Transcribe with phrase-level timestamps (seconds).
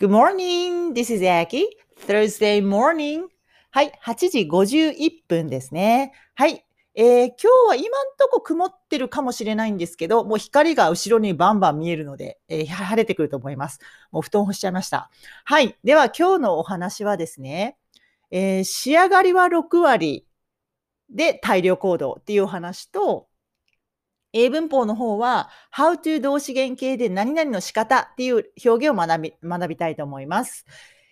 [0.00, 0.94] Good morning.
[0.94, 1.66] This is Aki.
[2.06, 3.24] Thursday morning.
[3.70, 3.92] はい。
[4.02, 6.14] 8時51分ですね。
[6.34, 6.64] はい。
[6.94, 13.78] えー、今日は今んとこ曇ってるかもしれないんですけど、もう光が後ろにバンバン見えるので、えー、晴れてくると思います。
[14.10, 15.10] もう布団干しちゃいました。
[15.44, 15.76] はい。
[15.84, 17.76] では今日のお話はですね、
[18.30, 20.26] えー、仕上がりは6割
[21.10, 23.28] で大量行動っていうお話と、
[24.32, 30.64] 英文法の方は、how to 動詞原形で何々の仕方っていう表現を学び、学びたいと思います。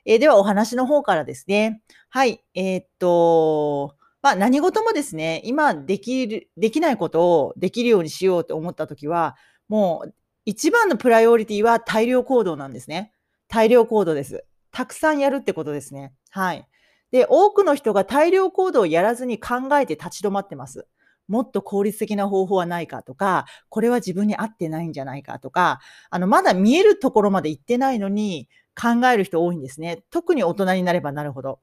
[0.04, 1.82] えー、では、お話の方からですね。
[2.08, 2.44] はい。
[2.54, 9.36] えー、っと、まあ、何事もですね、今できる、できないことをできるようにしようと思ったときは、
[9.68, 10.14] もう、
[10.44, 13.12] 一番のプライオリティは大量行動なんですね。
[13.48, 14.44] 大量行動です。
[14.70, 16.12] たくさんやるってことですね。
[16.30, 16.66] はい。
[17.10, 20.86] で、多くの人が大量行動をやらずに考えて立ち止まってます。
[21.28, 28.48] もっと効率的な方法はないかとか、これは自分に合ってないんじゃないかとか、あの、まだ見えるところまで行ってないのに
[28.80, 30.02] 考える人多いんですね。
[30.10, 31.60] 特に大人になればなるほど。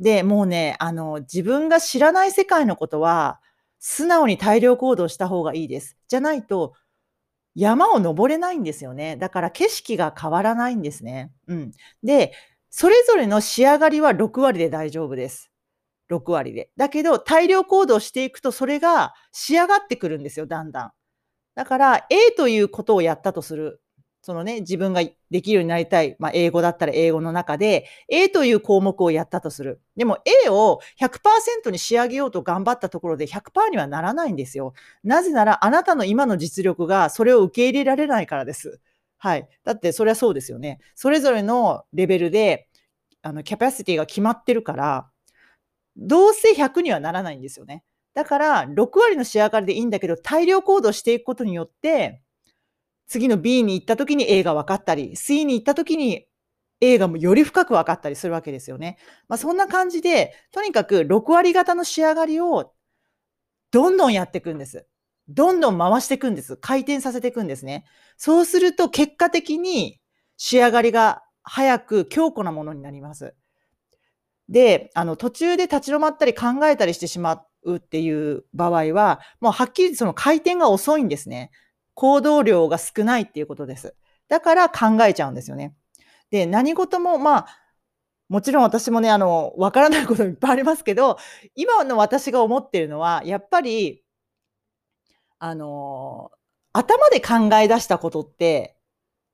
[0.00, 3.40] で、もうね、あの、自分が知らない世界のことは、
[3.80, 5.96] 素直に大量行動した方がいいです。
[6.08, 6.74] じゃないと、
[7.54, 9.16] 山を登れないんですよね。
[9.16, 11.32] だから景色が変わらないんですね。
[11.48, 11.72] うん。
[12.02, 12.32] で、
[12.70, 15.47] それぞれの仕上がりは6割で大丈夫です。
[16.08, 16.70] 6割で。
[16.76, 20.92] だけど、大量行動していくと、それが仕上がってくるんですよ、だんだん。
[21.54, 23.82] だから、A ということをやったとする。
[24.22, 26.16] そのね、自分ができるようになりたい。
[26.18, 29.80] まあ、英語だったら英語の中で、A という項目をやったとする。
[29.96, 34.74] でも、A を100%に仕上げようと頑張ったところで100%にはならないんですよ。
[35.02, 38.80] なぜなら、あなたの今の実力がそれを受け入れられないからです。
[39.18, 39.48] はい。
[39.64, 40.78] だって、それはそうですよね。
[40.94, 42.68] それぞれのレベルで、
[43.22, 45.10] あの、キャパシティが決まってるから、
[45.98, 47.84] どうせ100にはならないんですよね。
[48.14, 52.22] だから、6割の仕上がりでいいんだけど、大量行動していくことによって、
[53.06, 56.26] 次の B に行った時に A が分かったり、C に行った時に
[56.80, 58.98] A がもより深く分かったりするわけですよね。
[59.28, 62.72] まあ、そんな感じで、とにかく6割型の仕上がりを
[63.70, 64.86] どんどんやっていくんです。
[65.28, 66.56] どんどん回していくんです。
[66.56, 67.84] 回転させていくんですね。
[68.16, 70.00] そうすると結果的に
[70.36, 73.34] 仕上がりが早く強固なものになります。
[74.48, 81.50] で、あの、途中で立ち止まったり考えたりしてしまうっていう場合は、もうはっきりその回転が遅いんですね。
[81.94, 83.94] 行動量が少ないっていうことです。
[84.28, 85.74] だから考えちゃうんですよね。
[86.30, 87.46] で、何事も、まあ、
[88.28, 91.18] もちろん私もね、あの、わからないこといっぱいありますけど、
[91.54, 94.04] 今の私が思ってるのは、やっぱり、
[95.38, 96.30] あの、
[96.72, 98.76] 頭で考え出したことって、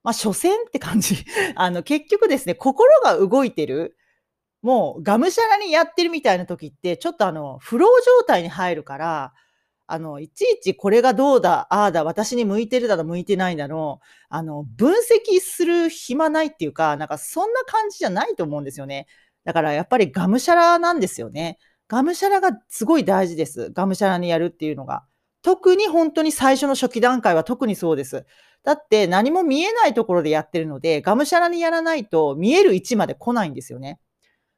[0.05, 1.17] まあ、所詮って感じ。
[1.57, 3.97] あの、結局ですね、心が動いてる。
[4.65, 9.35] もうがむしゃらにやってるみたいな時って、ちょっとあの、フロー状態に入るから、
[9.87, 19.07] あの、いちいちこれがどうだ、ああだ、私に向いてるだろ、向いてないだろう、あの、分析する暇ないっていうか、なんかそんな感じじゃないと思うんですよね。
[19.45, 21.59] だからやっぱりがむしゃらなんですよね。
[21.87, 23.71] がむしゃらがすごい大事です。
[23.71, 25.05] がむしゃらにやるっていうのが。
[25.43, 28.25] 特に本当に最初の初期段階は特にそうです。
[28.63, 34.01] だって何も見えないところでやってるので、がむしゃらにやらないと見える位置まで来ないんですよね。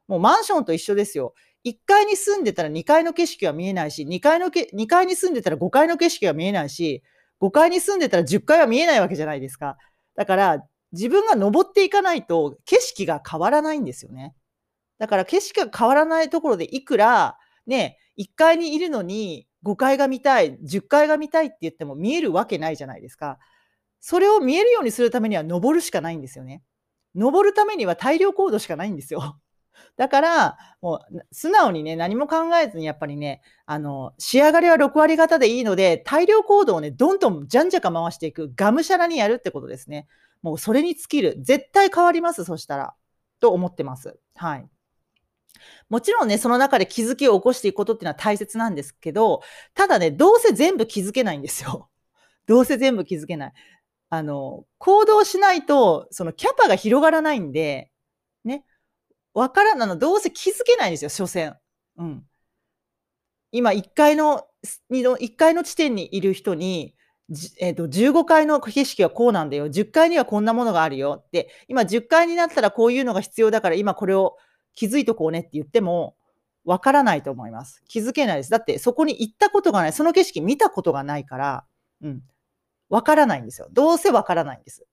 [0.07, 1.33] もうマンションと一緒ですよ。
[1.65, 7.03] 1階に住んでたら2階の景色は見えないし、2階のけ2階に住んでたら5階の景色は見えないし、
[7.41, 9.77] 5階に住んでたら10階は見えないわけじゃないですか。
[10.15, 10.63] だから、
[10.93, 14.33] 自分が登っていかないと景色が変わらないんですよね。
[14.99, 17.37] だから景色が変わらないところでいくら、
[17.67, 23.37] ね、1階にいるのに5階が見たい、10階が見たいって言っても見えるわけないじゃないですか。
[23.99, 26.63] それを見えるようにするためには登るしかないんですよね。
[27.15, 29.37] 登るためには大量行動しかないんですよ。
[29.95, 40.07] だから、もう素直にね、何も考えずにやっぱりね、あの、仕上がりは6割方でいいので、大量行動をね、どんどんじゃんじゃか回していく、がむしゃらにやるってことですね。
[40.41, 41.35] もうそれに尽きる。
[41.39, 42.93] 絶対変わります、そしたら。
[43.39, 44.19] と思ってます。
[44.35, 44.67] はい。
[45.89, 49.41] もちろんね、その中で気づきを起こしていくことっていうのは大切なんですけど、
[49.73, 51.89] ただね、どうせ全部気づけないんですよ。
[52.45, 53.53] どうせ全部気づけない。
[54.09, 57.91] あの、行動しないと、そのキャパが広がらないんで、
[59.37, 61.57] わからんなの、どうせ気づけないんですよ、所詮。
[61.97, 62.23] うん。
[63.51, 64.47] 今、1階の、
[64.89, 66.95] 1階の地点にいる人に、
[67.59, 69.67] えっ、ー、と、15階の景色はこうなんだよ。
[69.67, 71.23] 10階にはこんなものがあるよ。
[71.31, 74.37] で、今10階になったらこういうのが必要だから今これを
[74.73, 76.15] 気づいとこうねって言っても、
[76.65, 77.83] わからないと思います。
[77.87, 78.49] 気づけないです。
[78.49, 79.93] だってそこに行ったことがない。
[79.93, 81.65] その景色見たことがないから、
[82.01, 82.23] うん。
[82.89, 83.67] わからないんですよ。
[83.71, 84.83] どうせわからないんです。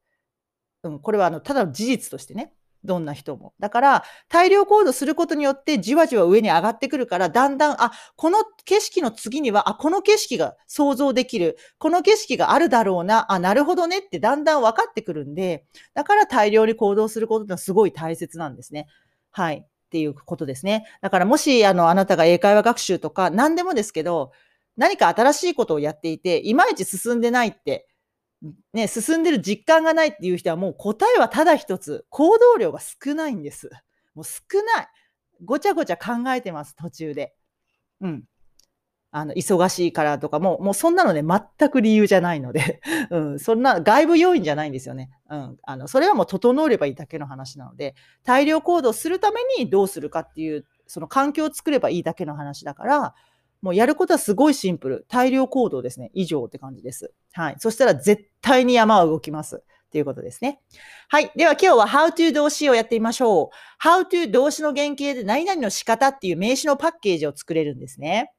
[0.82, 0.98] うん。
[0.98, 2.52] これはあの、ただの事実としてね。
[2.84, 3.54] どんな人も。
[3.58, 11.56] だから、大量行動することによってじわじわ上に上がってくるから、だんだん、あ、この景色の次には、あ、この景色が想像できる。
[11.78, 13.32] この景色があるだろうな。
[13.32, 15.64] あ、なるほどねってだんだん分かってくるんで、
[15.94, 18.86] だから大量に行動することってすごい大切なんですね。
[19.30, 19.64] はい。
[19.64, 20.86] っていうことですね。
[21.00, 24.32] だからもし、あの、あなたが英会話学習とか、何でもですけど、
[24.76, 27.86] 何か新しいことをやっていて、いまいち進んでないって
[28.72, 32.06] ね、進んでる実感がないっていう人はもう答えはただ一つ。
[32.10, 33.70] 行動量が少ないんです。
[34.14, 34.88] もう少ない。
[35.44, 37.34] ごちゃごちゃ考えてます、途中で。
[38.00, 38.24] うん。
[39.16, 42.80] あの、忙しいからとかも、もうそんなのね、全く理由じゃないので、
[43.10, 45.10] うん、そんな外部要因じゃないんですよね。
[45.30, 45.58] うん。
[45.62, 47.94] あの、それはもう整ればいいだけの話なので、
[48.24, 53.14] 大量行動するためにどうするかっていう、その環境を作ればいいだけの話だから、
[53.64, 55.06] もうやることはすごいシンプル。
[55.08, 56.10] 大量行動ですね。
[56.12, 57.14] 以上って感じです。
[57.32, 57.56] はい。
[57.58, 59.62] そしたら絶対に山は動きます。
[59.90, 60.60] ということですね。
[61.08, 61.32] はい。
[61.34, 63.82] では今日は How to 動詞をやってみましょう。
[63.82, 68.34] How to 動詞の原型で何々の仕方っていう名詞のパッケージを作れるんですね。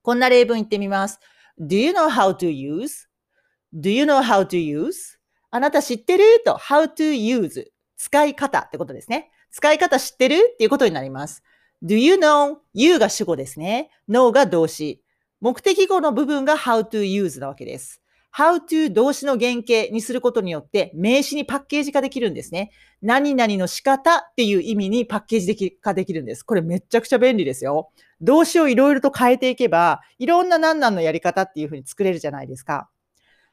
[0.00, 1.20] こんな例文言ってみます。
[1.60, 5.18] Do you know how to use?Do you know how to use?
[5.50, 6.24] あなた知ってる？
[6.42, 7.66] と how to use
[7.98, 9.30] 使い方ってことですね。
[9.50, 10.36] 使い方知ってる？
[10.54, 11.42] っていうことになります。
[11.82, 12.58] Do you know?
[12.72, 13.90] you が主語ですね。
[14.08, 15.02] know が動詞。
[15.40, 18.00] 目的語の部分が how to use なわけです。
[18.34, 22.70] how to 動詞の原型にすることによって名詞にパッケージ化できるんですね。
[23.02, 26.42] 何々の仕方っていう意味にパッケージ化できるんです。
[26.42, 27.90] これめちゃくちゃ便利ですよ。
[28.20, 32.88] 動詞をいろいろと変えていけば、いろんな何々のやり方っていうふうに作れるじゃないですか。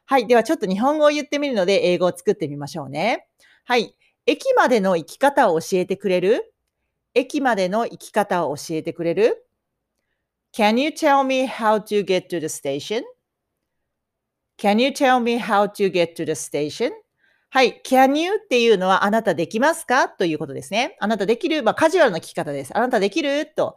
[0.06, 0.26] はい。
[0.26, 3.26] ではちょっと日本語を言ってみるので英語を作ってみましょうね。
[3.64, 3.94] はい。
[4.24, 6.54] 駅までの行き方を教えてくれる？
[7.14, 9.46] 駅までの行き方を教えてくれる
[10.54, 13.04] ?Can you tell me how to get to the station?Can
[14.80, 16.92] you tell me how to get to the station?
[17.48, 17.80] はい。
[17.84, 20.08] can you っていうのはあなたできますか？
[20.08, 20.96] ということですね。
[21.00, 22.76] あなたできる、まあ、カジュアルな聞き方です。
[22.76, 23.46] あなたできる？
[23.46, 23.76] と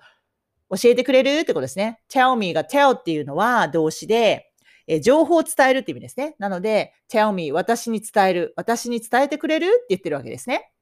[0.70, 1.40] 教えてくれる？
[1.40, 2.00] ってことですね。
[2.12, 4.52] tell me が tell っていうのは動詞で、
[4.86, 6.36] え情報を伝えるって意味ですね。
[6.40, 8.54] なので、tell me 私に伝える。
[8.58, 9.68] 私に伝えてくれる？
[9.68, 10.73] って言ってるわけですね。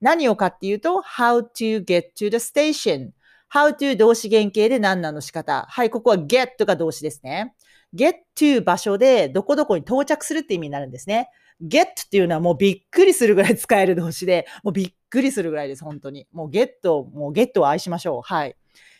[0.00, 3.10] 何をかっていうと、how to get to the station。
[3.52, 5.66] how to 動詞原型で何なの仕方。
[5.68, 7.54] はい、ここは get が動詞ですね。
[7.94, 11.28] get to 場所でどこどこに到着するって意味になるんですね。
[11.62, 16.26] get っていうのはもうびっくりするぐらい使える動詞で、もうびっくりするぐらいです、本当に。
[16.32, 18.22] もう get、もう get を愛しましょう。
[18.22, 18.56] はい。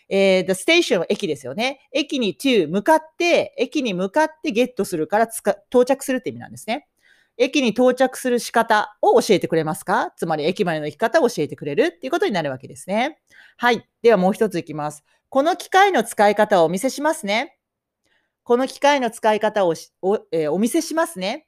[0.08, 1.88] えー、the station は駅ですよね。
[1.92, 5.28] 駅に to 向かって、駅に向かってゲットするから
[5.70, 6.88] 到着するって意味なんですね。
[7.40, 10.12] 駅に到着する仕方を教えてくれますか？
[10.16, 13.18] つまり駅までの行き方を教えてくれるっていうことになるわけですね。
[13.56, 13.88] はい。
[14.02, 15.02] ではもう一ついきます。
[15.30, 17.56] この機械の使い方をお見せしますね。
[18.42, 21.46] この機械の使い方をお,、えー、お見せしますね。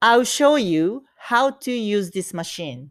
[0.00, 2.88] I'll show you how to use this machine.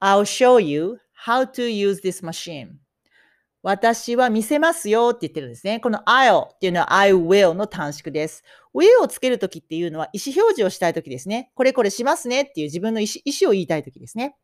[0.00, 2.74] I'll show you how to use this machine.
[3.62, 5.80] 私は見せますよって言ってるんですね。
[5.80, 8.42] この I'll っていうのは I will の短縮です。
[8.74, 11.50] will をつけるときっていうのは意思表示をしたいときですね。
[11.54, 14.36] これこれしますねっていう自分の意思意思を言いたいときですね。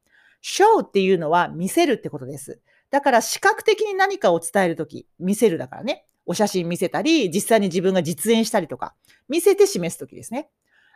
[0.42, 2.60] show っていうのは見せるってことです。
[2.90, 6.04] だから視覚的に何かを伝えるとき、見せるだからね。
[6.26, 8.94] お写真見せたり、実際に自分が実演したりとか、
[9.28, 10.50] 見せて示すときですね。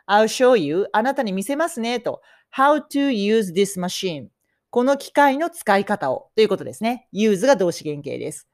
[0.07, 2.21] I'll show you あなたに見せますねと。
[2.55, 4.27] How to use this machine
[4.71, 7.09] この機械の使い方をということですね。
[7.13, 8.47] use が動詞原型です。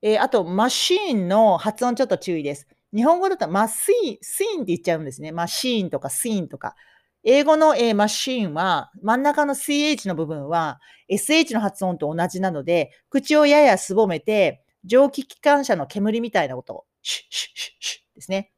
[0.00, 2.66] えー、あと、マシーンの発音ちょっと注意です。
[2.94, 5.32] 日本語だとマシーン、シーンって言っちゃうんですね。
[5.32, 6.76] マシーンとかシーンとか。
[7.24, 18.50] 英語の、えー、マシーンは真ん中の CH の部分は SH の発音と同じなので、口をややすぼめて、蒸気機関車の煙みたいな音を、シュッシュッシュッシュッですね。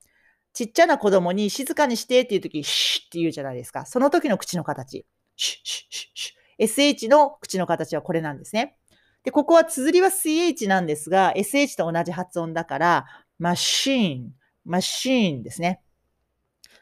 [0.52, 3.86] ちっちゃな子供に静かにしてっていう時、シュッって言うじゃないですか。
[3.86, 5.04] その時の口の形。
[5.34, 8.76] シュッシュッシュッシュッ SH の口の形はこれなんですね。
[9.24, 13.06] で、ここは綴りは CH なんですが、SH と同じ発音だから、
[13.38, 14.32] マシーン、
[14.64, 15.80] マシーンですね。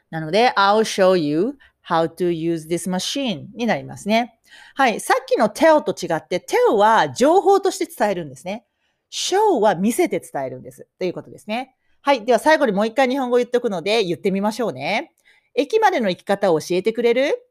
[0.09, 1.57] なので、I'll show you
[1.87, 4.39] how to use this machine になりますね。
[4.75, 4.99] はい。
[4.99, 8.65] さっきの tell と違って、tell は情報として伝えるんですね。
[9.11, 10.87] show は見せて伝えるんです。
[10.97, 11.75] ということですね。
[12.01, 12.25] はい。
[12.25, 15.13] では最後にもう一回日本語言っておくので言ってみましょうね。
[15.53, 17.50] 駅までの行き方を教えてくれる？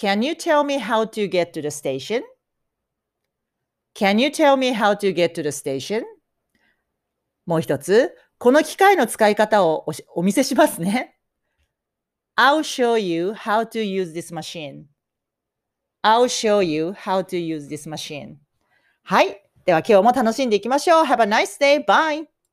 [0.00, 2.22] Can you tell me how to get to the station?
[3.94, 6.04] Can you tell me how to get to the station?
[7.44, 11.18] もう一つ、この機械の使い方をお見せしますね。
[12.34, 14.84] I'll show you how to use this machine.
[16.02, 18.36] I'll show you how to use this machine.
[19.02, 19.42] はい。
[19.66, 21.04] では今日も楽しんでいきましょう。
[21.04, 21.84] Have a nice day.
[21.84, 22.39] Bye.